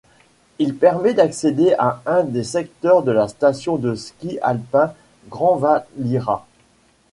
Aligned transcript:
Il 0.57 0.75
permet 0.77 1.13
d'accéder 1.13 1.75
à 1.77 2.01
un 2.07 2.23
des 2.23 2.43
secteurs 2.43 3.03
de 3.03 3.11
la 3.11 3.27
station 3.27 3.77
de 3.77 3.93
ski 3.93 4.39
alpin 4.41 4.95
Grandvalira. 5.29 6.47